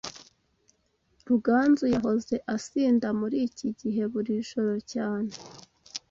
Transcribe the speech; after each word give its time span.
Ruganzu 1.27 1.85
yahoze 1.95 2.35
asinda 2.55 3.07
muri 3.19 3.37
iki 3.47 3.67
gihe 3.79 4.03
buri 4.13 4.33
joro 4.49 4.75
cyane 4.91 5.31